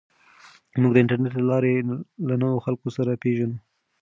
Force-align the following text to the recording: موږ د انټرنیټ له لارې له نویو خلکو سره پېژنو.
موږ 0.81 0.91
د 0.93 0.97
انټرنیټ 1.01 1.33
له 1.37 1.43
لارې 1.51 1.73
له 2.27 2.35
نویو 2.41 2.63
خلکو 2.65 2.87
سره 2.97 3.19
پېژنو. 3.23 3.57